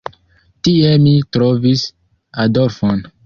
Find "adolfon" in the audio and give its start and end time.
2.47-3.05